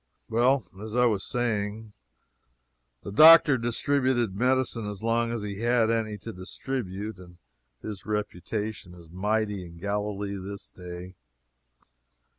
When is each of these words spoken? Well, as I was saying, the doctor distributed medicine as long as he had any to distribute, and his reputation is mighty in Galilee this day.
Well, 0.29 0.63
as 0.83 0.95
I 0.95 1.05
was 1.05 1.23
saying, 1.23 1.93
the 3.03 3.11
doctor 3.11 3.55
distributed 3.59 4.35
medicine 4.35 4.87
as 4.87 5.03
long 5.03 5.31
as 5.31 5.43
he 5.43 5.59
had 5.59 5.91
any 5.91 6.17
to 6.25 6.33
distribute, 6.33 7.19
and 7.19 7.37
his 7.83 8.03
reputation 8.03 8.95
is 8.95 9.11
mighty 9.11 9.63
in 9.63 9.77
Galilee 9.77 10.37
this 10.37 10.71
day. 10.71 11.13